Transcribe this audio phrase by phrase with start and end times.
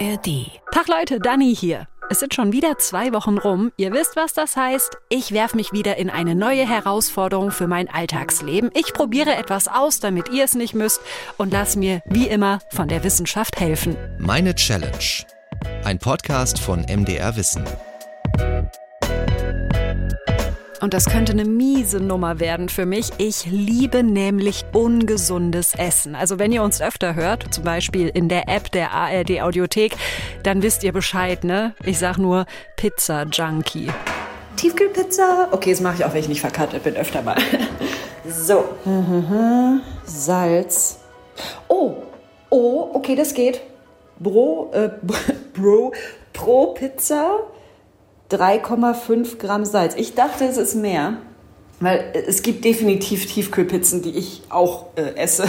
[0.00, 0.50] ARD.
[0.72, 1.86] Tag Leute, Dani hier.
[2.10, 3.72] Es sind schon wieder zwei Wochen rum.
[3.76, 4.96] Ihr wisst, was das heißt.
[5.08, 8.70] Ich werfe mich wieder in eine neue Herausforderung für mein Alltagsleben.
[8.74, 11.00] Ich probiere etwas aus, damit ihr es nicht müsst
[11.38, 13.96] und lass mir, wie immer, von der Wissenschaft helfen.
[14.18, 15.24] Meine Challenge.
[15.84, 17.64] Ein Podcast von MDR Wissen.
[20.80, 23.10] Und das könnte eine miese Nummer werden für mich.
[23.18, 26.14] Ich liebe nämlich ungesundes Essen.
[26.14, 29.96] Also wenn ihr uns öfter hört, zum Beispiel in der App der ARD Audiothek,
[30.42, 31.74] dann wisst ihr Bescheid, ne?
[31.84, 33.88] Ich sag nur Pizza Junkie.
[34.56, 35.48] Tiefkühlpizza?
[35.52, 37.36] Okay, das mache ich auch, wenn ich nicht verkartet bin, öfter mal.
[38.26, 38.64] So.
[40.06, 40.98] Salz.
[41.68, 41.96] Oh,
[42.48, 43.60] oh, okay, das geht.
[44.18, 44.88] Bro, äh,
[45.54, 45.92] Bro,
[46.32, 47.40] pro Pizza
[48.30, 49.94] 3,5 Gramm Salz.
[49.96, 51.18] Ich dachte, es ist mehr,
[51.80, 55.48] weil es gibt definitiv Tiefkühlpizzen, die ich auch äh, esse,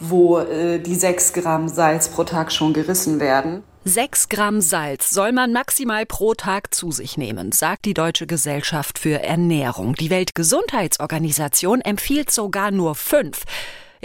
[0.00, 3.62] wo äh, die 6 Gramm Salz pro Tag schon gerissen werden.
[3.86, 8.98] 6 Gramm Salz soll man maximal pro Tag zu sich nehmen, sagt die Deutsche Gesellschaft
[8.98, 9.94] für Ernährung.
[9.94, 13.42] Die Weltgesundheitsorganisation empfiehlt sogar nur 5.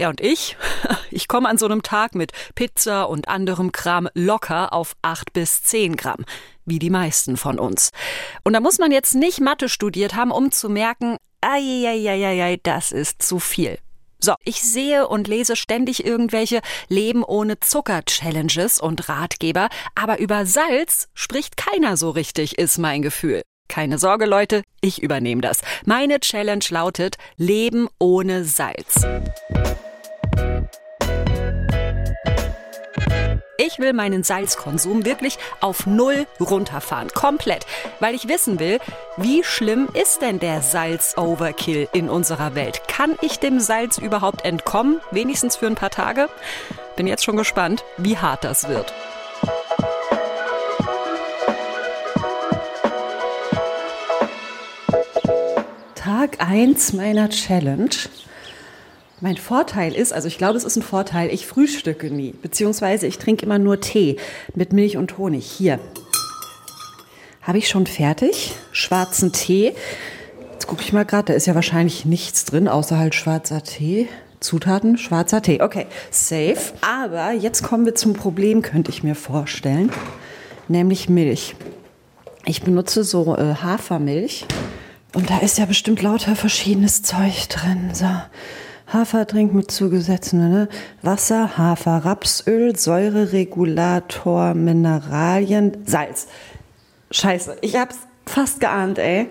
[0.00, 0.56] Ja, und ich?
[1.12, 5.64] Ich komme an so einem Tag mit Pizza und anderem Kram locker auf 8 bis
[5.64, 6.24] 10 Gramm,
[6.64, 7.90] wie die meisten von uns.
[8.44, 13.22] Und da muss man jetzt nicht Mathe studiert haben, um zu merken, ai, das ist
[13.22, 13.78] zu viel.
[14.20, 20.46] So, ich sehe und lese ständig irgendwelche Leben ohne Zucker Challenges und Ratgeber, aber über
[20.46, 23.42] Salz spricht keiner so richtig, ist mein Gefühl.
[23.68, 25.60] Keine Sorge, Leute, ich übernehme das.
[25.84, 29.04] Meine Challenge lautet Leben ohne Salz.
[33.70, 37.08] Ich will meinen Salzkonsum wirklich auf Null runterfahren.
[37.10, 37.66] Komplett.
[38.00, 38.80] Weil ich wissen will,
[39.16, 42.88] wie schlimm ist denn der Salz-Overkill in unserer Welt?
[42.88, 45.00] Kann ich dem Salz überhaupt entkommen?
[45.12, 46.28] Wenigstens für ein paar Tage?
[46.96, 48.92] Bin jetzt schon gespannt, wie hart das wird.
[55.94, 57.90] Tag 1 meiner Challenge.
[59.22, 63.18] Mein Vorteil ist, also ich glaube, es ist ein Vorteil, ich frühstücke nie, beziehungsweise ich
[63.18, 64.16] trinke immer nur Tee
[64.54, 65.44] mit Milch und Honig.
[65.44, 65.78] Hier
[67.42, 69.74] habe ich schon fertig, schwarzen Tee.
[70.52, 74.08] Jetzt gucke ich mal gerade, da ist ja wahrscheinlich nichts drin, außer halt schwarzer Tee.
[74.40, 75.60] Zutaten, schwarzer Tee.
[75.60, 76.72] Okay, safe.
[76.80, 79.92] Aber jetzt kommen wir zum Problem, könnte ich mir vorstellen,
[80.66, 81.56] nämlich Milch.
[82.46, 84.46] Ich benutze so äh, Hafermilch
[85.12, 87.90] und da ist ja bestimmt lauter verschiedenes Zeug drin.
[87.92, 88.06] So.
[88.92, 90.68] Haferdrink mit zugesetzten ne?
[91.02, 96.26] Wasser, Hafer, Rapsöl, Säureregulator, Mineralien, Salz.
[97.12, 99.28] Scheiße, ich hab's fast geahnt, ey.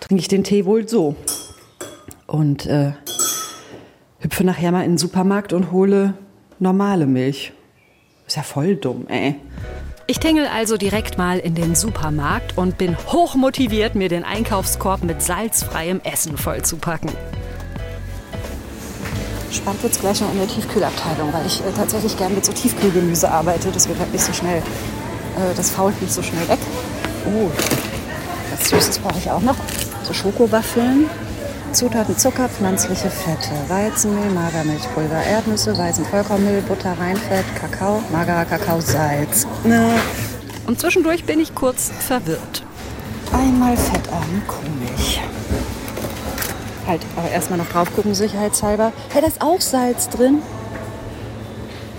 [0.00, 1.14] Trinke ich den Tee wohl so.
[2.26, 2.92] Und äh,
[4.18, 6.14] hüpfe nachher mal in den Supermarkt und hole
[6.58, 7.52] normale Milch.
[8.26, 9.36] Ist ja voll dumm, ey.
[10.06, 15.20] Ich tingel also direkt mal in den Supermarkt und bin hochmotiviert, mir den Einkaufskorb mit
[15.20, 17.10] salzfreiem Essen vollzupacken.
[19.50, 23.30] Spannend wird's gleich noch in der Tiefkühlabteilung, weil ich äh, tatsächlich gern mit so Tiefkühlgemüse
[23.30, 23.70] arbeite.
[23.70, 26.58] Das wird halt nicht so schnell, äh, das fault nicht so schnell weg.
[27.26, 27.50] Oh,
[28.50, 29.56] was Süßes brauche ich auch noch.
[30.04, 31.08] So Schokowaffeln.
[31.72, 39.46] Zutaten Zucker, pflanzliche Fette, Weizenmehl, Magermilchpulver, Erdnüsse, Weizenvollkornmehl, Butter, Reinfett, Kakao, magerer Kakao, Salz.
[39.64, 39.90] Ne.
[40.66, 42.64] Und zwischendurch bin ich kurz verwirrt.
[43.32, 45.20] Einmal fettarme Kuhmilch.
[46.86, 48.92] Halt, aber erstmal noch drauf gucken, sicherheitshalber.
[49.12, 50.42] Hey, da ist auch Salz drin.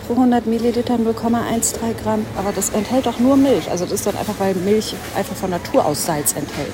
[0.07, 2.25] Pro 100 Milliliter 0,13 Gramm.
[2.37, 3.69] Aber das enthält doch nur Milch.
[3.69, 6.73] Also das ist dann einfach, weil Milch einfach von Natur aus Salz enthält.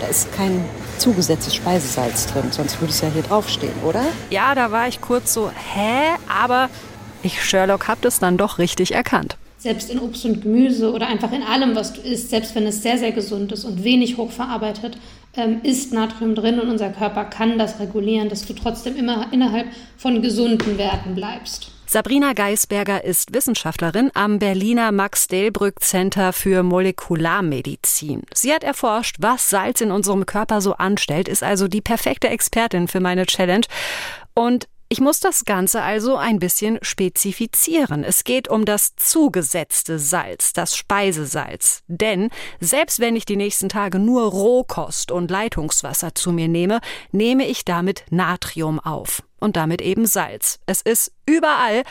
[0.00, 0.64] Da ist kein
[0.98, 4.02] zugesetztes Speisesalz drin, sonst würde es ja hier draufstehen, oder?
[4.30, 6.16] Ja, da war ich kurz so, hä?
[6.28, 6.68] Aber
[7.22, 9.36] ich, Sherlock, hab das dann doch richtig erkannt.
[9.58, 12.82] Selbst in Obst und Gemüse oder einfach in allem, was du isst, selbst wenn es
[12.82, 14.98] sehr, sehr gesund ist und wenig hochverarbeitet,
[15.36, 19.68] ähm, ist Natrium drin und unser Körper kann das regulieren, dass du trotzdem immer innerhalb
[19.96, 21.70] von gesunden Werten bleibst.
[21.88, 28.22] Sabrina Geisberger ist Wissenschaftlerin am Berliner Max-Delbrück-Center für Molekularmedizin.
[28.34, 32.88] Sie hat erforscht, was Salz in unserem Körper so anstellt, ist also die perfekte Expertin
[32.88, 33.66] für meine Challenge.
[34.34, 38.04] Und ich muss das Ganze also ein bisschen spezifizieren.
[38.04, 41.82] Es geht um das zugesetzte Salz, das Speisesalz.
[41.88, 42.30] Denn
[42.60, 46.80] selbst wenn ich die nächsten Tage nur Rohkost und Leitungswasser zu mir nehme,
[47.10, 50.60] nehme ich damit Natrium auf und damit eben Salz.
[50.66, 51.82] Es ist überall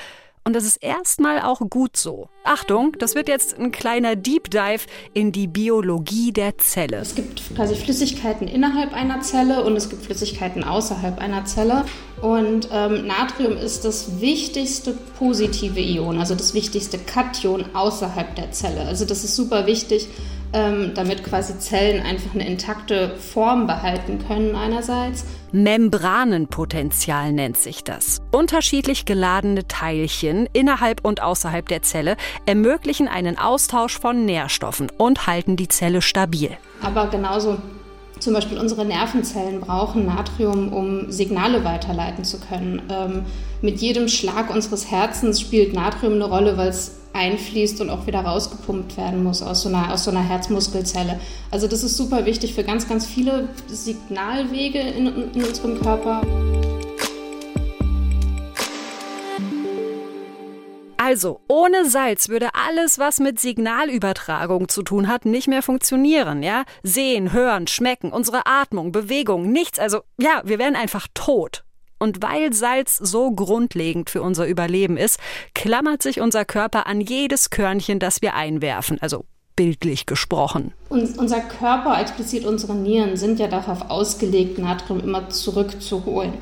[0.48, 2.30] Und das ist erstmal auch gut so.
[2.44, 6.98] Achtung, das wird jetzt ein kleiner Deep Dive in die Biologie der Zelle.
[6.98, 11.84] Es gibt quasi Flüssigkeiten innerhalb einer Zelle und es gibt Flüssigkeiten außerhalb einer Zelle.
[12.22, 18.82] Und ähm, Natrium ist das wichtigste positive Ion, also das wichtigste Kation außerhalb der Zelle.
[18.82, 20.08] Also das ist super wichtig
[20.56, 25.26] ähm, damit quasi Zellen einfach eine intakte Form behalten können einerseits.
[25.52, 28.22] Membranenpotenzial nennt sich das.
[28.32, 32.16] Unterschiedlich geladene Teilchen innerhalb und außerhalb der Zelle
[32.46, 36.52] ermöglichen einen Austausch von Nährstoffen und halten die Zelle stabil.
[36.82, 37.58] Aber genauso
[38.20, 42.82] zum Beispiel unsere Nervenzellen brauchen Natrium, um Signale weiterleiten zu können.
[42.90, 43.26] Ähm,
[43.62, 48.20] mit jedem Schlag unseres Herzens spielt Natrium eine Rolle, weil es einfließt und auch wieder
[48.20, 51.20] rausgepumpt werden muss aus so, einer, aus so einer Herzmuskelzelle.
[51.50, 56.22] Also das ist super wichtig für ganz, ganz viele Signalwege in, in unserem Körper.
[61.08, 66.64] Also, ohne Salz würde alles, was mit Signalübertragung zu tun hat, nicht mehr funktionieren, ja?
[66.82, 69.78] Sehen, hören, schmecken, unsere Atmung, Bewegung, nichts.
[69.78, 71.64] Also, ja, wir wären einfach tot.
[72.00, 75.20] Und weil Salz so grundlegend für unser Überleben ist,
[75.54, 78.98] klammert sich unser Körper an jedes Körnchen, das wir einwerfen.
[79.00, 79.26] Also
[79.56, 80.74] bildlich gesprochen.
[80.90, 86.34] Und unser Körper, explizit unsere Nieren, sind ja darauf ausgelegt, Natrium immer zurückzuholen.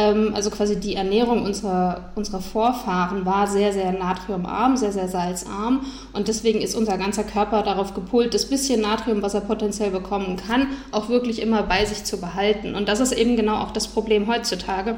[0.00, 5.84] Ähm, also quasi die Ernährung unserer, unserer Vorfahren war sehr, sehr natriumarm, sehr, sehr salzarm.
[6.12, 10.36] Und deswegen ist unser ganzer Körper darauf gepolt, das bisschen Natrium, was er potenziell bekommen
[10.36, 12.74] kann, auch wirklich immer bei sich zu behalten.
[12.74, 14.96] Und das ist eben genau auch das Problem heutzutage.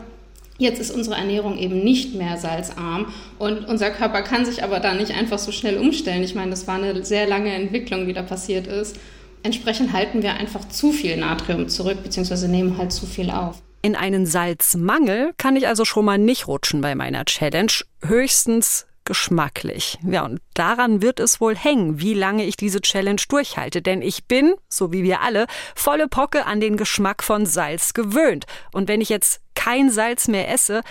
[0.59, 3.07] Jetzt ist unsere Ernährung eben nicht mehr salzarm
[3.39, 6.23] und unser Körper kann sich aber da nicht einfach so schnell umstellen.
[6.23, 8.97] Ich meine, das war eine sehr lange Entwicklung, die da passiert ist.
[9.43, 13.61] Entsprechend halten wir einfach zu viel Natrium zurück, beziehungsweise nehmen halt zu viel auf.
[13.85, 17.73] In einen Salzmangel kann ich also schon mal nicht rutschen bei meiner Challenge,
[18.05, 19.99] höchstens geschmacklich.
[20.09, 24.27] Ja, und daran wird es wohl hängen, wie lange ich diese Challenge durchhalte, denn ich
[24.27, 28.47] bin, so wie wir alle, volle Pocke an den Geschmack von Salz gewöhnt.
[28.73, 30.83] Und wenn ich jetzt kein Salz mehr esse,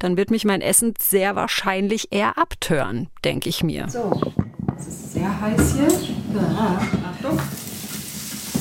[0.00, 3.88] dann wird mich mein Essen sehr wahrscheinlich eher abtören, denke ich mir.
[3.88, 4.20] So,
[4.76, 5.88] es ist sehr heiß hier.
[6.34, 6.80] Ja,
[7.12, 7.38] Achtung.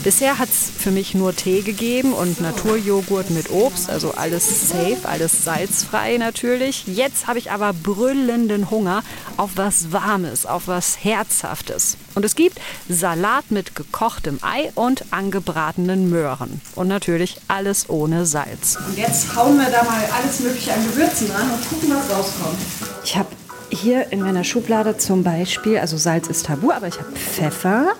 [0.09, 4.97] Bisher hat es für mich nur Tee gegeben und Naturjoghurt mit Obst, also alles safe,
[5.03, 6.85] alles salzfrei natürlich.
[6.87, 9.03] Jetzt habe ich aber brüllenden Hunger
[9.37, 11.95] auf was Warmes, auf was Herzhaftes.
[12.15, 12.59] Und es gibt
[12.89, 16.59] Salat mit gekochtem Ei und angebratenen Möhren.
[16.73, 18.79] Und natürlich alles ohne Salz.
[18.87, 22.57] Und jetzt hauen wir da mal alles Mögliche an Gewürzen dran und gucken, was rauskommt.
[23.03, 23.29] Ich habe
[23.69, 27.93] hier in meiner Schublade zum Beispiel, also Salz ist tabu, aber ich habe Pfeffer.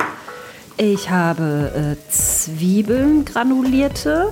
[0.82, 4.32] Ich habe äh, Zwiebeln granulierte,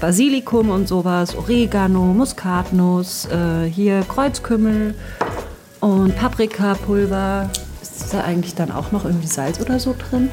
[0.00, 4.96] Basilikum und sowas, Oregano, Muskatnuss, äh, hier Kreuzkümmel
[5.78, 7.50] und Paprikapulver.
[7.82, 10.28] Ist da eigentlich dann auch noch irgendwie Salz oder so drin?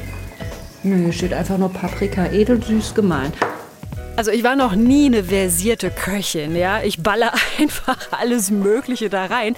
[0.82, 3.32] Nö, hier steht einfach nur Paprika edelsüß gemahlen.
[4.16, 6.82] Also ich war noch nie eine versierte Köchin, ja.
[6.82, 9.54] Ich baller einfach alles Mögliche da rein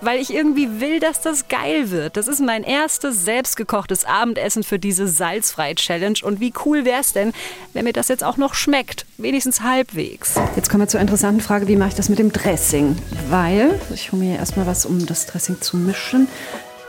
[0.00, 2.16] weil ich irgendwie will, dass das geil wird.
[2.16, 6.18] Das ist mein erstes selbstgekochtes Abendessen für diese Salzfrei-Challenge.
[6.22, 7.32] Und wie cool wäre es denn,
[7.72, 9.06] wenn mir das jetzt auch noch schmeckt?
[9.18, 10.34] Wenigstens halbwegs.
[10.56, 12.96] Jetzt kommen wir zur interessanten Frage, wie mache ich das mit dem Dressing?
[13.28, 16.28] Weil, ich hole mir erstmal was, um das Dressing zu mischen.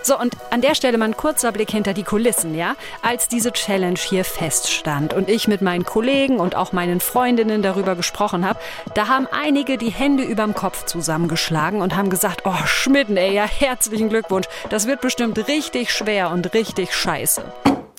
[0.04, 2.76] So, und an der Stelle mal ein kurzer Blick hinter die Kulissen, ja?
[3.04, 7.96] Als diese Challenge hier feststand und ich mit meinen Kollegen und auch meinen Freundinnen darüber
[7.96, 8.60] gesprochen habe,
[8.96, 13.46] da haben einige die Hände überm Kopf zusammengeschlagen und haben gesagt, oh, Schmidten, ey, ja,
[13.46, 14.48] herzlichen Glückwunsch.
[14.70, 17.44] Das wird bestimmt richtig schwer und richtig scheiße.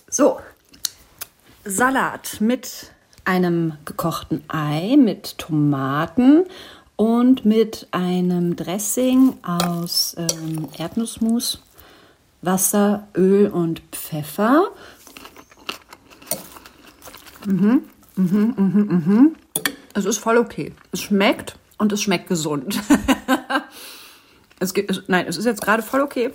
[0.09, 0.41] So,
[1.65, 2.91] Salat mit
[3.25, 6.47] einem gekochten Ei, mit Tomaten
[6.97, 11.63] und mit einem Dressing aus ähm, Erdnussmus
[12.43, 14.67] Wasser, Öl und Pfeffer.
[17.47, 17.85] Mhm,
[18.17, 19.37] mhm, mhm, mhm.
[19.95, 20.73] Es ist voll okay.
[20.91, 22.81] Es schmeckt und es schmeckt gesund.
[24.61, 26.31] es es, nein, es ist jetzt gerade voll okay,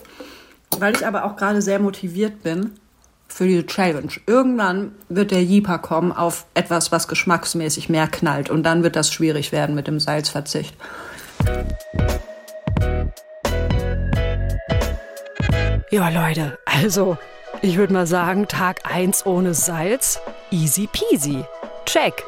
[0.80, 2.72] weil ich aber auch gerade sehr motiviert bin
[3.28, 4.12] für diese Challenge.
[4.26, 9.12] Irgendwann wird der Jeeper kommen auf etwas, was geschmacksmäßig mehr knallt und dann wird das
[9.12, 10.76] schwierig werden mit dem Salzverzicht.
[15.90, 17.18] Ja, Leute, also
[17.62, 20.20] ich würde mal sagen, Tag 1 ohne Salz,
[20.52, 21.46] easy peasy.
[21.86, 22.26] Check.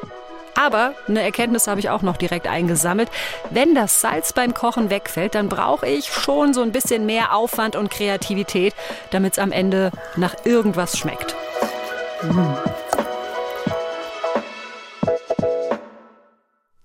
[0.55, 3.09] Aber eine Erkenntnis habe ich auch noch direkt eingesammelt.
[3.49, 7.75] Wenn das Salz beim Kochen wegfällt, dann brauche ich schon so ein bisschen mehr Aufwand
[7.75, 8.73] und Kreativität,
[9.11, 11.35] damit es am Ende nach irgendwas schmeckt.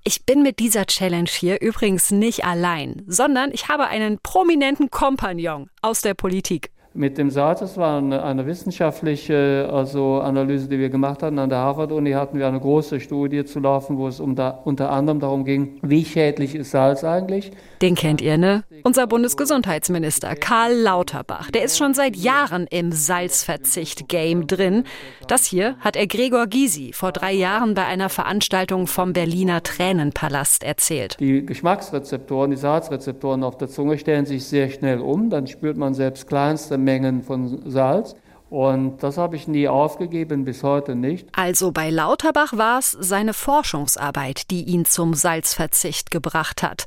[0.06, 5.70] Ich bin mit dieser Challenge hier übrigens nicht allein, sondern ich habe einen prominenten Kompagnon
[5.80, 7.60] aus der Politik mit dem Salz.
[7.60, 11.38] Das war eine, eine, wissenschaftliche also Analyse, die wir gemacht hatten.
[11.38, 14.90] An der Harvard-Uni hatten wir eine große Studie zu laufen, wo es um da, unter
[14.90, 17.50] anderem darum ging, wie schädlich ist Salz eigentlich.
[17.82, 18.64] Den kennt ihr, ne?
[18.84, 24.84] Unser Bundesgesundheitsminister Karl Lauterbach, der ist schon seit Jahren im Salzverzicht-Game drin.
[25.26, 30.62] Das hier hat er Gregor Gysi vor drei Jahren bei einer Veranstaltung vom Berliner Tränenpalast
[30.62, 31.16] erzählt.
[31.18, 35.28] Die Geschmacksrezeptoren, die Salzrezeptoren auf der Zunge stellen sich sehr schnell um.
[35.28, 38.14] Dann spürt man selbst kleinste Mengen von Salz.
[38.50, 41.26] Und das habe ich nie aufgegeben, bis heute nicht.
[41.32, 46.86] Also bei Lauterbach war es seine Forschungsarbeit, die ihn zum Salzverzicht gebracht hat.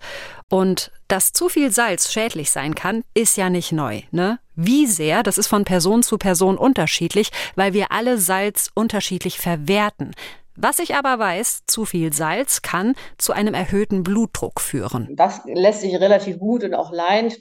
[0.50, 4.40] Und dass zu viel Salz schädlich sein kann, ist ja nicht neu, ne?
[4.56, 10.14] Wie sehr, das ist von Person zu Person unterschiedlich, weil wir alle Salz unterschiedlich verwerten.
[10.60, 15.08] Was ich aber weiß, zu viel Salz kann zu einem erhöhten Blutdruck führen.
[15.16, 16.92] Das lässt sich relativ gut und auch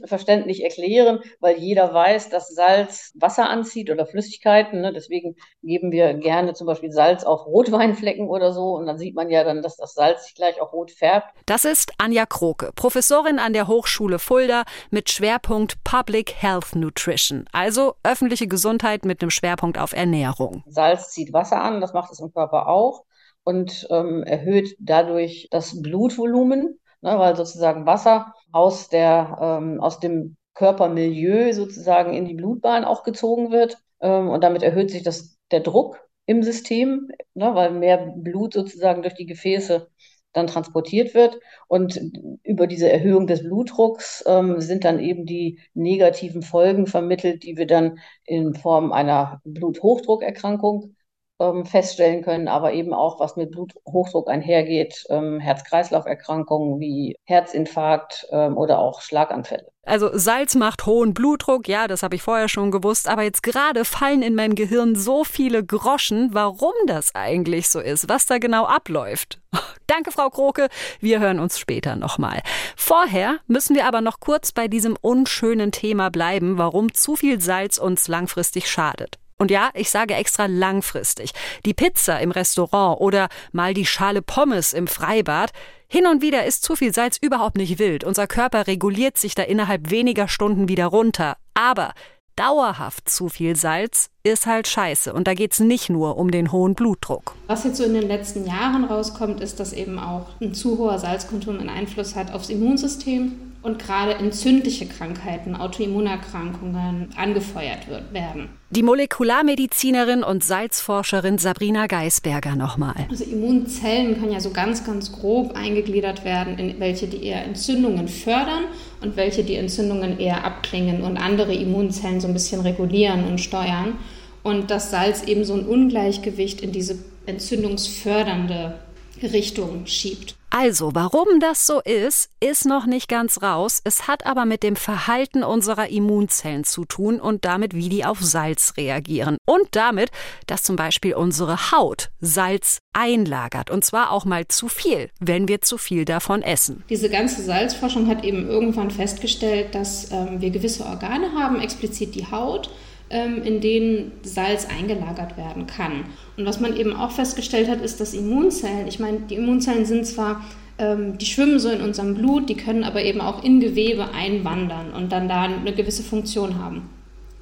[0.05, 4.83] verständlich erklären, weil jeder weiß, dass Salz Wasser anzieht oder Flüssigkeiten.
[4.83, 4.93] Ne?
[4.93, 9.31] Deswegen geben wir gerne zum Beispiel Salz auf Rotweinflecken oder so und dann sieht man
[9.31, 11.29] ja dann, dass das Salz sich gleich auch rot färbt.
[11.47, 17.95] Das ist Anja Kroke, Professorin an der Hochschule Fulda mit Schwerpunkt Public Health Nutrition, also
[18.03, 20.65] öffentliche Gesundheit mit einem Schwerpunkt auf Ernährung.
[20.67, 23.06] Salz zieht Wasser an, das macht es im Körper auch
[23.47, 30.37] und ähm, erhöht dadurch das Blutvolumen, ne, weil sozusagen Wasser aus, der, ähm, aus dem
[30.55, 33.79] Körpermilieu sozusagen in die Blutbahn auch gezogen wird.
[34.01, 39.03] Ähm, und damit erhöht sich das, der Druck im System, ne, weil mehr Blut sozusagen
[39.03, 39.89] durch die Gefäße
[40.33, 41.39] dann transportiert wird.
[41.69, 42.01] Und
[42.43, 47.69] über diese Erhöhung des Blutdrucks ähm, sind dann eben die negativen Folgen vermittelt, die wir
[47.69, 50.96] dann in Form einer Bluthochdruckerkrankung
[51.39, 58.57] ähm, feststellen können, aber eben auch, was mit Bluthochdruck einhergeht, ähm, Herz-Kreislauf-Erkrankungen wie Herzinfarkt ähm,
[58.57, 59.67] oder auch Schlaganfälle.
[59.85, 63.85] Also Salz macht hohen Blutdruck, ja, das habe ich vorher schon gewusst, aber jetzt gerade
[63.85, 68.65] fallen in meinem Gehirn so viele Groschen, warum das eigentlich so ist, was da genau
[68.65, 69.39] abläuft.
[69.87, 70.69] Danke, Frau Kroke.
[70.99, 72.43] Wir hören uns später nochmal.
[72.77, 77.79] Vorher müssen wir aber noch kurz bei diesem unschönen Thema bleiben, warum zu viel Salz
[77.79, 79.19] uns langfristig schadet.
[79.39, 81.33] Und ja, ich sage extra langfristig.
[81.67, 85.53] Die Pizza im Restaurant oder mal die Schale Pommes im Freibad.
[85.89, 88.03] Hin und wieder ist zu viel Salz überhaupt nicht wild.
[88.03, 91.37] Unser Körper reguliert sich da innerhalb weniger Stunden wieder runter.
[91.53, 91.93] Aber
[92.35, 95.13] dauerhaft zu viel Salz ist halt scheiße.
[95.13, 97.35] Und da geht es nicht nur um den hohen Blutdruck.
[97.47, 100.99] Was jetzt so in den letzten Jahren rauskommt, ist, dass eben auch ein zu hoher
[100.99, 108.49] Salzkonsum einen Einfluss hat aufs Immunsystem und gerade entzündliche Krankheiten, Autoimmunerkrankungen angefeuert werden.
[108.71, 113.07] Die Molekularmedizinerin und Salzforscherin Sabrina Geisberger nochmal.
[113.09, 118.09] Also Immunzellen können ja so ganz, ganz grob eingegliedert werden, in welche die eher Entzündungen
[118.09, 118.65] fördern
[119.01, 123.99] und welche die Entzündungen eher abklingen und andere Immunzellen so ein bisschen regulieren und steuern.
[124.43, 128.81] Und das Salz eben so ein Ungleichgewicht in diese entzündungsfördernde
[129.23, 130.36] Richtung schiebt.
[130.59, 133.83] Also, warum das so ist, ist noch nicht ganz raus.
[133.85, 138.23] Es hat aber mit dem Verhalten unserer Immunzellen zu tun und damit, wie die auf
[138.23, 139.37] Salz reagieren.
[139.45, 140.11] Und damit,
[140.47, 143.71] dass zum Beispiel unsere Haut Salz einlagert.
[143.71, 146.85] Und zwar auch mal zu viel, wenn wir zu viel davon essen.
[146.89, 152.31] Diese ganze Salzforschung hat eben irgendwann festgestellt, dass ähm, wir gewisse Organe haben, explizit die
[152.31, 152.71] Haut
[153.09, 156.07] in denen Salz eingelagert werden kann.
[156.37, 160.07] Und was man eben auch festgestellt hat, ist, dass Immunzellen, ich meine, die Immunzellen sind
[160.07, 160.45] zwar,
[160.79, 164.93] ähm, die schwimmen so in unserem Blut, die können aber eben auch in Gewebe einwandern
[164.93, 166.91] und dann da eine gewisse Funktion haben.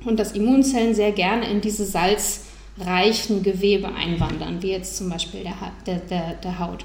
[0.04, 5.54] Und dass Immunzellen sehr gerne in diese salzreichen Gewebe einwandern, wie jetzt zum Beispiel der,
[5.86, 6.84] der, der, der Haut.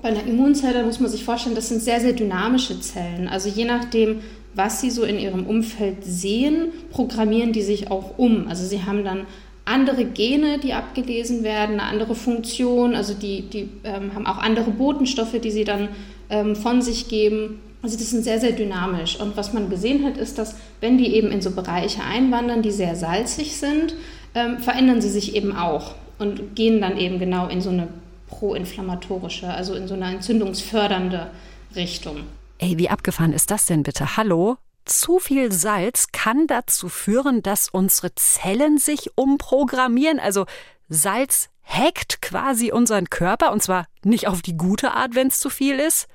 [0.00, 3.26] Bei einer Immunzelle muss man sich vorstellen, das sind sehr, sehr dynamische Zellen.
[3.26, 4.20] Also je nachdem,
[4.56, 8.48] was sie so in ihrem Umfeld sehen, programmieren die sich auch um.
[8.48, 9.26] Also sie haben dann
[9.66, 14.70] andere Gene, die abgelesen werden, eine andere Funktion, also die, die ähm, haben auch andere
[14.70, 15.88] Botenstoffe, die sie dann
[16.30, 17.60] ähm, von sich geben.
[17.82, 19.20] Also das sind sehr, sehr dynamisch.
[19.20, 22.70] Und was man gesehen hat, ist, dass wenn die eben in so Bereiche einwandern, die
[22.70, 23.94] sehr salzig sind,
[24.34, 27.88] ähm, verändern sie sich eben auch und gehen dann eben genau in so eine
[28.28, 31.26] proinflammatorische, also in so eine entzündungsfördernde
[31.74, 32.18] Richtung.
[32.58, 34.16] Ey, wie abgefahren ist das denn bitte?
[34.16, 34.56] Hallo?
[34.86, 40.20] Zu viel Salz kann dazu führen, dass unsere Zellen sich umprogrammieren.
[40.20, 40.46] Also
[40.88, 45.50] Salz hackt quasi unseren Körper und zwar nicht auf die gute Art, wenn es zu
[45.50, 46.06] viel ist.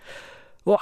[0.64, 0.82] Boah.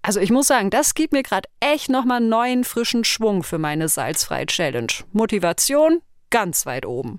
[0.00, 3.88] Also ich muss sagen, das gibt mir gerade echt nochmal neuen frischen Schwung für meine
[3.88, 4.92] salzfreie Challenge.
[5.12, 7.18] Motivation ganz weit oben.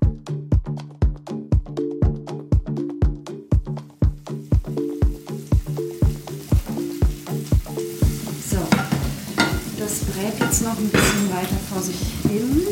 [10.61, 12.67] Noch ein bisschen weiter vor sich hin.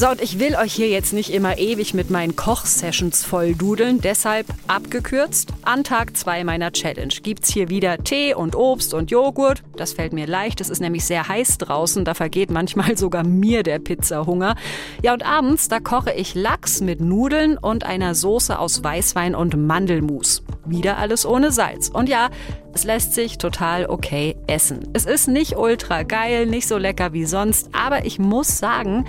[0.00, 4.00] So, und ich will euch hier jetzt nicht immer ewig mit meinen Kochsessions volldudeln.
[4.00, 5.52] Deshalb abgekürzt.
[5.60, 9.62] An Tag 2 meiner Challenge gibt's hier wieder Tee und Obst und Joghurt.
[9.76, 10.62] Das fällt mir leicht.
[10.62, 12.06] Es ist nämlich sehr heiß draußen.
[12.06, 14.54] Da vergeht manchmal sogar mir der Pizzahunger.
[15.02, 19.54] Ja, und abends, da koche ich Lachs mit Nudeln und einer Soße aus Weißwein und
[19.54, 20.42] Mandelmus.
[20.64, 21.90] Wieder alles ohne Salz.
[21.90, 22.30] Und ja,
[22.72, 24.88] es lässt sich total okay essen.
[24.94, 29.04] Es ist nicht ultra geil, nicht so lecker wie sonst, aber ich muss sagen,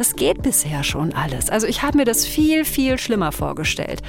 [0.00, 1.50] das geht bisher schon alles.
[1.50, 4.00] Also ich habe mir das viel, viel schlimmer vorgestellt.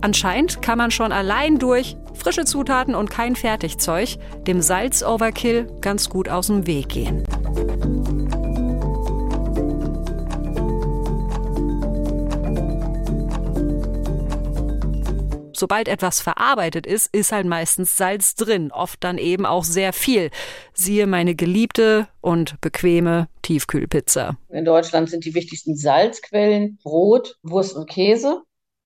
[0.00, 6.28] Anscheinend kann man schon allein durch frische Zutaten und kein Fertigzeug dem Salz-Overkill ganz gut
[6.28, 7.24] aus dem Weg gehen.
[15.62, 20.30] Sobald etwas verarbeitet ist, ist halt meistens Salz drin, oft dann eben auch sehr viel.
[20.74, 24.36] Siehe meine geliebte und bequeme Tiefkühlpizza.
[24.48, 28.42] In Deutschland sind die wichtigsten Salzquellen Brot, Wurst und Käse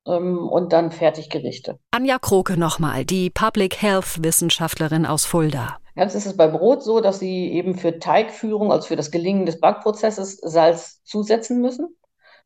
[0.06, 1.78] ähm, und dann Fertiggerichte.
[1.92, 5.78] Anja Kroke nochmal, die Public Health Wissenschaftlerin aus Fulda.
[5.94, 9.46] Jetzt ist es bei Brot so, dass sie eben für Teigführung, also für das Gelingen
[9.46, 11.96] des Backprozesses, Salz zusetzen müssen.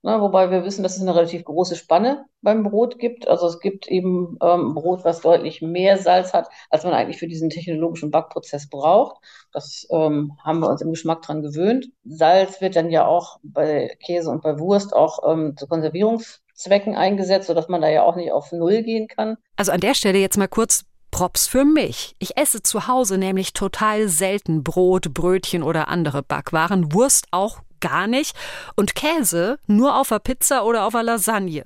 [0.02, 3.28] Na, wobei wir wissen, dass es eine relativ große Spanne beim Brot gibt.
[3.28, 7.28] Also es gibt eben ähm, Brot, was deutlich mehr Salz hat, als man eigentlich für
[7.28, 9.22] diesen technologischen Backprozess braucht.
[9.52, 11.90] Das ähm, haben wir uns im Geschmack dran gewöhnt.
[12.04, 17.48] Salz wird dann ja auch bei Käse und bei Wurst auch ähm, zu Konservierungszwecken eingesetzt,
[17.48, 19.36] sodass man da ja auch nicht auf Null gehen kann.
[19.56, 22.14] Also an der Stelle jetzt mal kurz Props für mich.
[22.20, 28.06] Ich esse zu Hause nämlich total selten Brot, Brötchen oder andere Backwaren, Wurst auch gar
[28.06, 28.36] nicht
[28.76, 31.64] und Käse nur auf der Pizza oder auf der Lasagne.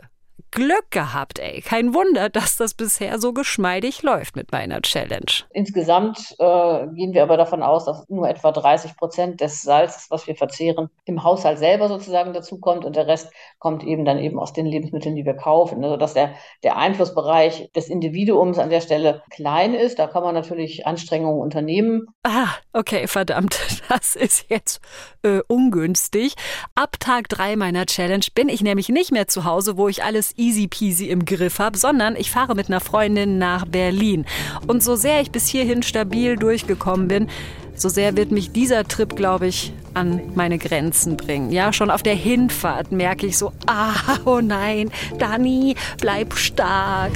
[0.55, 1.61] Glück gehabt, ey.
[1.63, 5.27] Kein Wunder, dass das bisher so geschmeidig läuft mit meiner Challenge.
[5.51, 10.29] Insgesamt äh, gehen wir aber davon aus, dass nur etwa 30 Prozent des Salzes, was
[10.29, 14.53] wir verzehren, im Haushalt selber sozusagen dazukommt und der Rest kommt eben dann eben aus
[14.53, 15.83] den Lebensmitteln, die wir kaufen.
[15.83, 19.99] Also dass der, der Einflussbereich des Individuums an der Stelle klein ist.
[19.99, 22.07] Da kann man natürlich Anstrengungen unternehmen.
[22.23, 23.59] Ah, okay, verdammt.
[23.89, 24.81] Das ist jetzt
[25.23, 26.35] äh, ungünstig.
[26.75, 30.33] Ab Tag drei meiner Challenge bin ich nämlich nicht mehr zu Hause, wo ich alles
[30.45, 34.27] easy peasy im Griff habe, sondern ich fahre mit einer Freundin nach Berlin.
[34.67, 37.29] Und so sehr ich bis hierhin stabil durchgekommen bin,
[37.75, 41.51] so sehr wird mich dieser Trip, glaube ich, an meine Grenzen bringen.
[41.51, 47.13] Ja, schon auf der Hinfahrt merke ich so, ah, oh nein, Dani, bleib stark.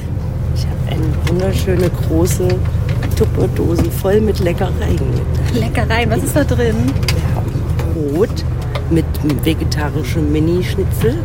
[0.55, 2.47] Ich habe eine wunderschöne große
[3.15, 4.99] Tupperdose voll mit Leckereien.
[5.53, 6.75] Leckereien, was ist da drin?
[7.13, 8.43] Wir haben Brot
[8.89, 9.05] mit
[9.45, 11.23] vegetarischem Mini-Schnitzel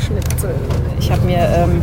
[0.00, 0.54] Schnitzel.
[0.98, 1.82] Ich habe mir ähm,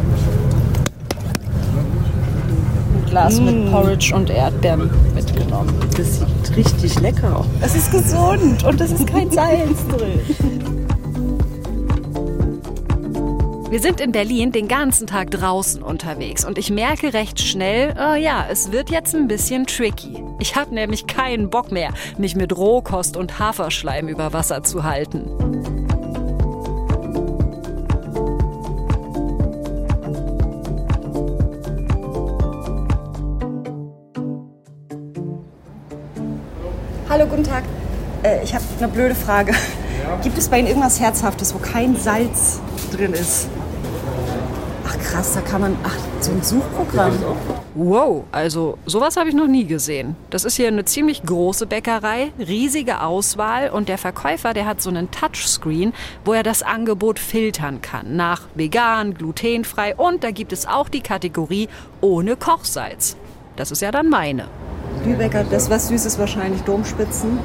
[2.95, 3.45] ein Glas mm.
[3.45, 5.73] mit Porridge und Erdbeeren mitgenommen.
[5.95, 7.45] Das sieht richtig lecker aus.
[7.61, 10.21] Es ist gesund und es ist kein Salz drin.
[13.69, 18.15] Wir sind in Berlin den ganzen Tag draußen unterwegs und ich merke recht schnell, oh
[18.15, 20.23] ja, es wird jetzt ein bisschen tricky.
[20.39, 25.76] Ich habe nämlich keinen Bock mehr, mich mit Rohkost und Haferschleim über Wasser zu halten.
[37.17, 37.63] Hallo, guten Tag.
[38.21, 39.51] Äh, ich habe eine blöde Frage.
[40.21, 42.59] Gibt es bei Ihnen irgendwas Herzhaftes, wo kein Salz
[42.91, 43.49] drin ist?
[44.85, 45.75] Ach krass, da kann man.
[45.83, 47.17] Ach, so ein Suchprogramm.
[47.73, 50.15] Wow, also sowas habe ich noch nie gesehen.
[50.29, 54.91] Das ist hier eine ziemlich große Bäckerei, riesige Auswahl und der Verkäufer, der hat so
[54.91, 60.67] einen Touchscreen, wo er das Angebot filtern kann nach vegan, glutenfrei und da gibt es
[60.67, 61.67] auch die Kategorie
[61.99, 63.17] ohne Kochsalz.
[63.55, 64.45] Das ist ja dann meine.
[65.07, 67.39] Lübecker, das was Süßes wahrscheinlich, Domspitzen.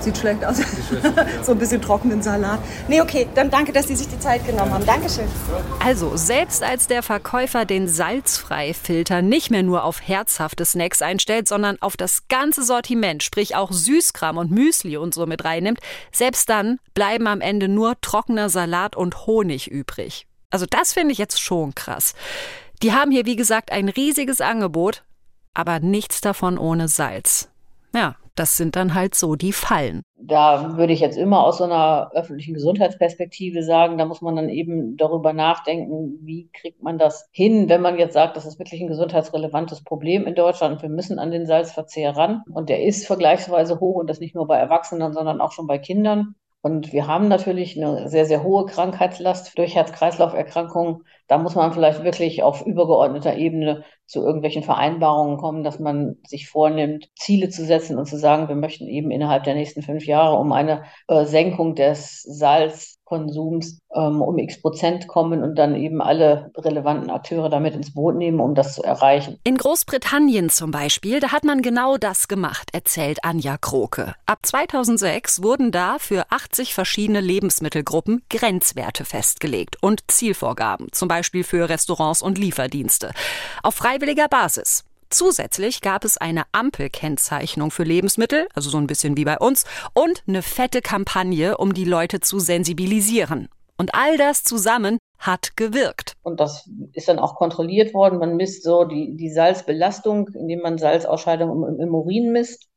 [0.00, 0.58] Sieht schlecht aus.
[1.42, 2.60] so ein bisschen trockenen Salat.
[2.88, 4.84] Nee, okay, dann danke, dass Sie sich die Zeit genommen haben.
[4.84, 5.24] Dankeschön.
[5.84, 11.80] Also, selbst als der Verkäufer den Salzfreifilter nicht mehr nur auf herzhafte Snacks einstellt, sondern
[11.80, 15.80] auf das ganze Sortiment, sprich auch Süßkram und Müsli und so mit reinnimmt,
[16.12, 20.26] selbst dann bleiben am Ende nur trockener Salat und Honig übrig.
[20.50, 22.14] Also das finde ich jetzt schon krass.
[22.82, 25.04] Die haben hier, wie gesagt, ein riesiges Angebot,
[25.54, 27.50] aber nichts davon ohne Salz.
[27.94, 30.02] Ja, das sind dann halt so die Fallen.
[30.16, 34.48] Da würde ich jetzt immer aus so einer öffentlichen Gesundheitsperspektive sagen, da muss man dann
[34.48, 38.80] eben darüber nachdenken, wie kriegt man das hin, wenn man jetzt sagt, das ist wirklich
[38.80, 42.42] ein gesundheitsrelevantes Problem in Deutschland wir müssen an den Salzverzehr ran.
[42.50, 45.78] Und der ist vergleichsweise hoch und das nicht nur bei Erwachsenen, sondern auch schon bei
[45.78, 46.34] Kindern.
[46.62, 51.04] Und wir haben natürlich eine sehr, sehr hohe Krankheitslast durch Herz-Kreislauf-Erkrankungen.
[51.32, 56.50] Da muss man vielleicht wirklich auf übergeordneter Ebene zu irgendwelchen Vereinbarungen kommen, dass man sich
[56.50, 60.36] vornimmt, Ziele zu setzen und zu sagen, wir möchten eben innerhalb der nächsten fünf Jahre
[60.36, 66.00] um eine äh, Senkung des Salz Konsums ähm, um x Prozent kommen und dann eben
[66.00, 69.38] alle relevanten Akteure damit ins Boot nehmen, um das zu erreichen.
[69.44, 74.14] In Großbritannien zum Beispiel, da hat man genau das gemacht, erzählt Anja Kroke.
[74.24, 81.68] Ab 2006 wurden da für 80 verschiedene Lebensmittelgruppen Grenzwerte festgelegt und Zielvorgaben, zum Beispiel für
[81.68, 83.12] Restaurants und Lieferdienste.
[83.62, 84.84] Auf freiwilliger Basis.
[85.12, 90.22] Zusätzlich gab es eine Ampelkennzeichnung für Lebensmittel, also so ein bisschen wie bei uns, und
[90.26, 93.48] eine fette Kampagne, um die Leute zu sensibilisieren.
[93.76, 96.14] Und all das zusammen hat gewirkt.
[96.22, 98.18] Und das ist dann auch kontrolliert worden.
[98.18, 102.68] Man misst so die, die Salzbelastung, indem man Salzausscheidung im, im Urin misst.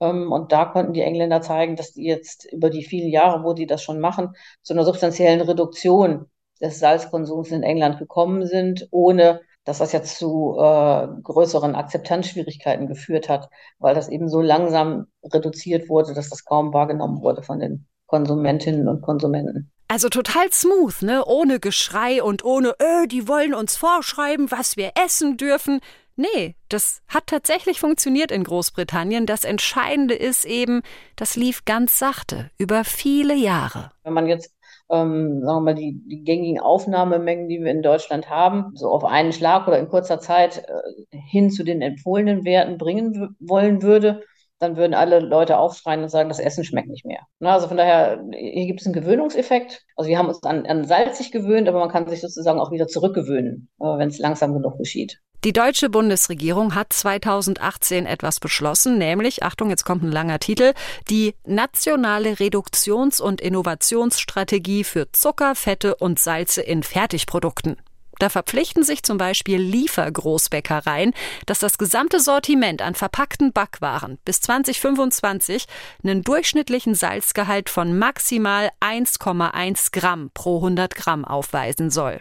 [0.00, 3.52] Ähm, und da konnten die Engländer zeigen, dass die jetzt über die vielen Jahre, wo
[3.52, 6.26] die das schon machen, zu einer substanziellen Reduktion
[6.60, 13.28] des Salzkonsums in England gekommen sind, ohne dass das jetzt zu äh, größeren Akzeptanzschwierigkeiten geführt
[13.28, 17.86] hat, weil das eben so langsam reduziert wurde, dass das kaum wahrgenommen wurde von den
[18.06, 19.70] Konsumentinnen und Konsumenten.
[19.86, 21.24] Also total smooth, ne?
[21.26, 25.80] Ohne Geschrei und ohne, öh, die wollen uns vorschreiben, was wir essen dürfen.
[26.16, 29.26] Nee, das hat tatsächlich funktioniert in Großbritannien.
[29.26, 30.82] Das Entscheidende ist eben,
[31.16, 33.90] das lief ganz sachte, über viele Jahre.
[34.04, 34.52] Wenn man jetzt
[34.90, 39.04] ähm, sagen wir mal, die, die gängigen Aufnahmemengen, die wir in Deutschland haben, so auf
[39.04, 44.22] einen Schlag oder in kurzer Zeit äh, hin zu den empfohlenen Werten bringen wollen würde,
[44.58, 47.20] dann würden alle Leute aufschreien und sagen, das Essen schmeckt nicht mehr.
[47.38, 49.84] Na, also von daher, hier gibt es einen Gewöhnungseffekt.
[49.96, 52.86] Also wir haben uns an, an salzig gewöhnt, aber man kann sich sozusagen auch wieder
[52.86, 55.18] zurückgewöhnen, äh, wenn es langsam genug geschieht.
[55.42, 60.74] Die deutsche Bundesregierung hat 2018 etwas beschlossen, nämlich, Achtung, jetzt kommt ein langer Titel,
[61.08, 67.78] die nationale Reduktions- und Innovationsstrategie für Zucker, Fette und Salze in Fertigprodukten.
[68.18, 71.14] Da verpflichten sich zum Beispiel Liefergroßbäckereien,
[71.46, 75.64] dass das gesamte Sortiment an verpackten Backwaren bis 2025
[76.04, 82.20] einen durchschnittlichen Salzgehalt von maximal 1,1 Gramm pro 100 Gramm aufweisen soll.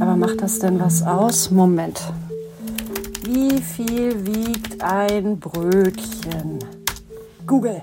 [0.00, 1.50] Aber macht das denn was aus?
[1.50, 2.00] Moment.
[3.24, 6.58] Wie viel wiegt ein Brötchen?
[7.46, 7.82] Google.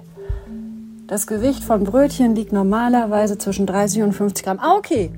[1.08, 4.60] Das Gewicht von Brötchen liegt normalerweise zwischen 30 und 50 Gramm.
[4.60, 5.12] Ah, okay.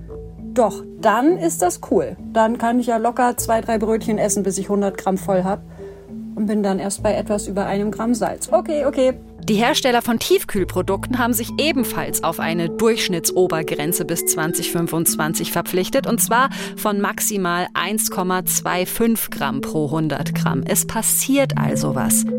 [0.53, 2.17] Doch, dann ist das cool.
[2.33, 5.62] Dann kann ich ja locker zwei, drei Brötchen essen, bis ich 100 Gramm voll habe.
[6.36, 8.49] Und bin dann erst bei etwas über einem Gramm Salz.
[8.51, 9.13] Okay, okay.
[9.49, 16.49] Die Hersteller von Tiefkühlprodukten haben sich ebenfalls auf eine Durchschnittsobergrenze bis 2025 verpflichtet, und zwar
[16.75, 20.63] von maximal 1,25 Gramm pro 100 Gramm.
[20.67, 22.25] Es passiert also was.
[22.25, 22.29] Ich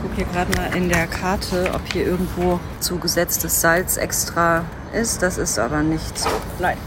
[0.00, 5.22] gucke hier gerade mal in der Karte, ob hier irgendwo zugesetztes Salz extra ist.
[5.22, 6.28] Das ist aber nicht so.
[6.60, 6.78] Nein.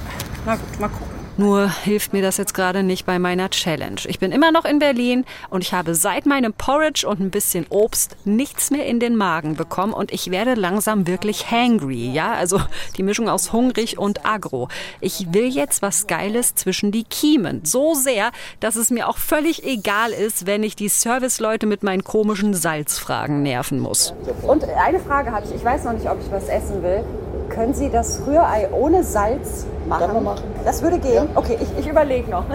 [0.46, 1.05] Na gut, mal gucken.
[1.38, 4.00] Nur hilft mir das jetzt gerade nicht bei meiner Challenge.
[4.06, 7.66] Ich bin immer noch in Berlin und ich habe seit meinem Porridge und ein bisschen
[7.70, 12.34] Obst nichts mehr in den Magen bekommen und ich werde langsam wirklich hangry, ja?
[12.34, 12.62] Also
[12.96, 14.70] die Mischung aus hungrig und agro.
[15.02, 17.66] Ich will jetzt was Geiles zwischen die Kiemen.
[17.66, 22.06] So sehr, dass es mir auch völlig egal ist, wenn ich die Serviceleute mit meinen
[22.06, 24.14] komischen Salzfragen nerven muss.
[24.44, 25.54] Und eine Frage habe ich.
[25.54, 27.04] Ich weiß noch nicht, ob ich was essen will.
[27.50, 30.24] Können Sie das Rührei ohne Salz machen?
[30.24, 30.44] machen.
[30.64, 31.14] Das würde gehen?
[31.14, 31.28] Ja.
[31.36, 32.46] Okay, ich, ich überlege noch.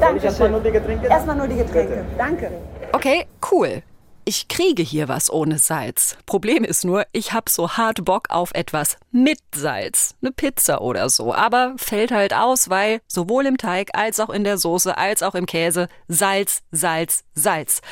[0.00, 0.24] Danke.
[0.26, 1.06] Erstmal nur die Getränke?
[1.06, 1.94] Erstmal nur die Getränke.
[1.94, 2.04] Bitte.
[2.18, 2.50] Danke.
[2.92, 3.82] Okay, cool.
[4.26, 6.16] Ich kriege hier was ohne Salz.
[6.24, 10.14] Problem ist nur, ich habe so hart Bock auf etwas mit Salz.
[10.22, 11.34] Eine Pizza oder so.
[11.34, 15.34] Aber fällt halt aus, weil sowohl im Teig als auch in der Soße als auch
[15.34, 17.82] im Käse Salz, Salz, Salz.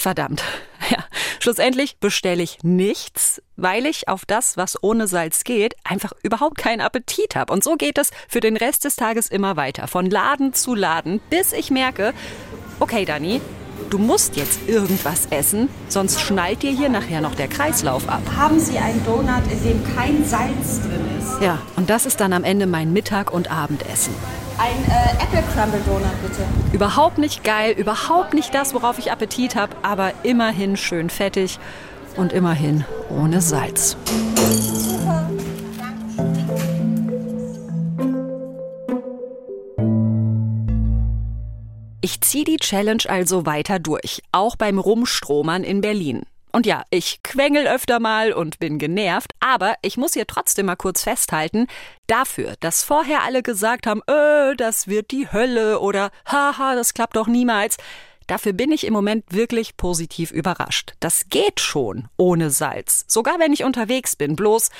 [0.00, 0.42] Verdammt.
[0.88, 1.04] Ja,
[1.38, 6.80] schlussendlich bestelle ich nichts, weil ich auf das, was ohne Salz geht, einfach überhaupt keinen
[6.80, 7.52] Appetit habe.
[7.52, 11.20] Und so geht es für den Rest des Tages immer weiter, von Laden zu Laden,
[11.28, 12.14] bis ich merke,
[12.80, 13.42] okay, Dani,
[13.90, 18.22] du musst jetzt irgendwas essen, sonst schnallt dir hier nachher noch der Kreislauf ab.
[18.34, 21.42] Haben Sie einen Donut, in dem kein Salz drin ist?
[21.42, 24.14] Ja, und das ist dann am Ende mein Mittag- und Abendessen.
[24.62, 26.44] Ein äh, Apple Crumble Donut bitte.
[26.74, 31.58] Überhaupt nicht geil, überhaupt nicht das, worauf ich Appetit habe, aber immerhin schön fettig
[32.16, 33.96] und immerhin ohne Salz.
[42.02, 46.26] Ich ziehe die Challenge also weiter durch, auch beim Rumstromern in Berlin.
[46.52, 50.76] Und ja, ich quengel öfter mal und bin genervt, aber ich muss hier trotzdem mal
[50.76, 51.66] kurz festhalten,
[52.06, 57.16] dafür, dass vorher alle gesagt haben, äh, das wird die Hölle oder haha, das klappt
[57.16, 57.76] doch niemals,
[58.26, 60.92] Dafür bin ich im Moment wirklich positiv überrascht.
[61.00, 63.04] Das geht schon ohne Salz.
[63.08, 64.36] Sogar wenn ich unterwegs bin.
[64.36, 64.70] Bloß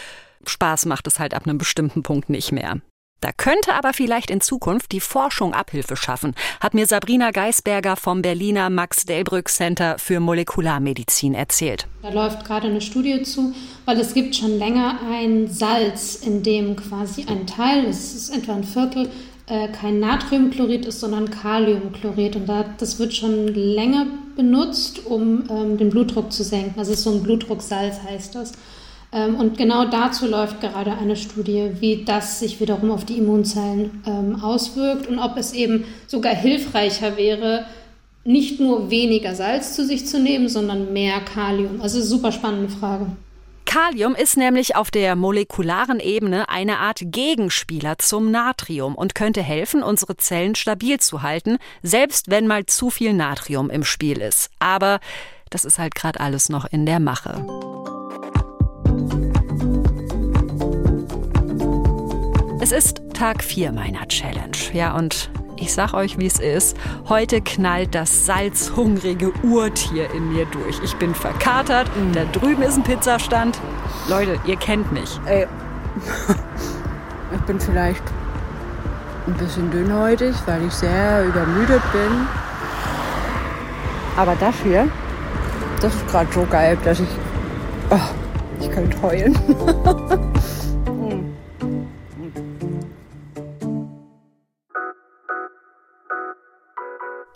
[0.47, 2.81] Spaß macht es halt ab einem bestimmten Punkt nicht mehr.
[3.21, 8.23] Da könnte aber vielleicht in Zukunft die Forschung Abhilfe schaffen, hat mir Sabrina Geisberger vom
[8.23, 11.87] Berliner Max-Delbrück-Center für Molekularmedizin erzählt.
[12.03, 13.55] Da läuft gerade eine Studie zu,
[13.85, 18.55] weil es gibt schon länger ein Salz, in dem quasi ein Teil, das ist etwa
[18.55, 19.11] ein Viertel,
[19.49, 22.37] äh, kein Natriumchlorid ist, sondern Kaliumchlorid.
[22.37, 24.07] Und das wird schon länger
[24.37, 26.79] benutzt, um ähm, den Blutdruck zu senken.
[26.79, 28.53] Also so ein Blutdrucksalz heißt das.
[29.13, 34.03] Ähm, und genau dazu läuft gerade eine Studie, wie das sich wiederum auf die Immunzellen
[34.07, 37.67] ähm, auswirkt und ob es eben sogar hilfreicher wäre,
[38.25, 41.81] nicht nur weniger Salz zu sich zu nehmen, sondern mehr Kalium.
[41.81, 43.07] Also super spannende Frage.
[43.65, 49.85] Kalium ist nämlich auf der molekularen Ebene eine Art Gegenspieler zum Natrium und könnte helfen,
[49.85, 54.51] unsere Zellen stabil zu halten, selbst wenn mal zu viel Natrium im Spiel ist.
[54.59, 54.99] Aber
[55.51, 57.47] das ist halt gerade alles noch in der Mache.
[62.63, 64.53] Es ist Tag 4 meiner Challenge.
[64.75, 66.77] Ja, und ich sag euch, wie es ist.
[67.09, 70.79] Heute knallt das salzhungrige Urtier in mir durch.
[70.85, 71.89] Ich bin verkatert.
[71.97, 72.13] Mhm.
[72.13, 73.59] Da drüben ist ein Pizzastand.
[74.11, 75.19] Leute, ihr kennt mich.
[75.27, 75.47] Ey.
[77.33, 78.03] Ich bin vielleicht
[79.29, 82.27] ein bisschen dünnhäutig, weil ich sehr übermüdet bin.
[84.17, 84.89] Aber hier,
[85.81, 87.09] das ist gerade so geil, dass ich.
[87.89, 87.97] Oh,
[88.59, 89.39] ich könnte heulen.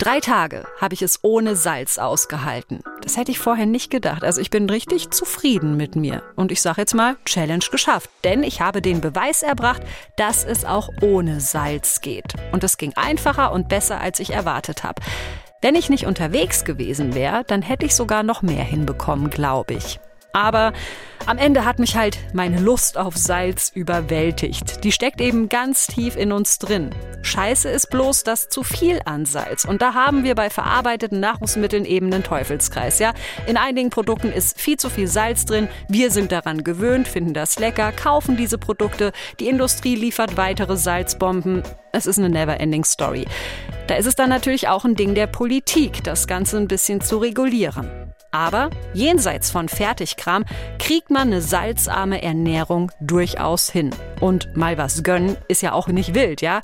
[0.05, 2.83] Drei Tage habe ich es ohne Salz ausgehalten.
[3.01, 4.23] Das hätte ich vorher nicht gedacht.
[4.23, 6.21] Also ich bin richtig zufrieden mit mir.
[6.35, 8.11] Und ich sage jetzt mal, Challenge geschafft.
[8.23, 9.81] Denn ich habe den Beweis erbracht,
[10.15, 12.35] dass es auch ohne Salz geht.
[12.51, 15.01] Und es ging einfacher und besser, als ich erwartet habe.
[15.63, 19.99] Wenn ich nicht unterwegs gewesen wäre, dann hätte ich sogar noch mehr hinbekommen, glaube ich.
[20.35, 20.73] Aber
[21.27, 24.83] am Ende hat mich halt meine Lust auf Salz überwältigt.
[24.83, 26.89] Die steckt eben ganz tief in uns drin.
[27.21, 29.63] Scheiße ist bloß das zu viel an Salz.
[29.63, 32.99] Und da haben wir bei verarbeiteten Nahrungsmitteln eben einen Teufelskreis.
[32.99, 33.13] Ja?
[33.47, 35.69] In einigen Produkten ist viel zu viel Salz drin.
[35.87, 39.13] Wir sind daran gewöhnt, finden das lecker, kaufen diese Produkte.
[39.39, 41.63] Die Industrie liefert weitere Salzbomben.
[41.93, 43.25] Es ist eine never-ending Story.
[43.87, 47.19] Da ist es dann natürlich auch ein Ding der Politik, das Ganze ein bisschen zu
[47.19, 48.04] regulieren.
[48.35, 50.43] Aber jenseits von Fertigkram
[50.77, 53.91] kriegt man eine salzarme Ernährung durchaus hin.
[54.19, 56.59] Und mal was gönnen ist ja auch nicht wild, ja?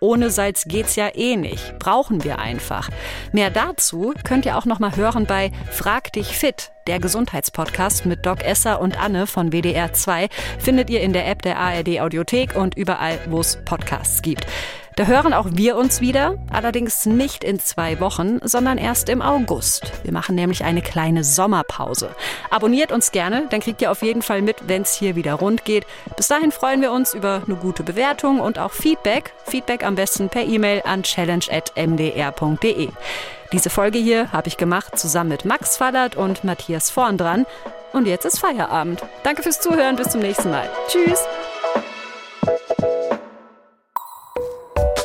[0.00, 1.76] Ohne Salz geht's ja eh nicht.
[1.80, 2.88] Brauchen wir einfach.
[3.32, 6.70] Mehr dazu könnt ihr auch noch mal hören bei Frag dich fit.
[6.86, 10.28] Der Gesundheitspodcast mit Doc Esser und Anne von WDR 2
[10.60, 14.46] findet ihr in der App der ARD Audiothek und überall, wo es Podcasts gibt.
[14.98, 19.92] Da hören auch wir uns wieder, allerdings nicht in zwei Wochen, sondern erst im August.
[20.02, 22.10] Wir machen nämlich eine kleine Sommerpause.
[22.50, 25.64] Abonniert uns gerne, dann kriegt ihr auf jeden Fall mit, wenn es hier wieder rund
[25.64, 25.86] geht.
[26.16, 29.32] Bis dahin freuen wir uns über eine gute Bewertung und auch Feedback.
[29.46, 32.88] Feedback am besten per E-Mail an challenge.mdr.de.
[33.52, 37.46] Diese Folge hier habe ich gemacht zusammen mit Max Fallert und Matthias Vorn dran.
[37.92, 39.00] Und jetzt ist Feierabend.
[39.22, 40.68] Danke fürs Zuhören, bis zum nächsten Mal.
[40.88, 41.20] Tschüss!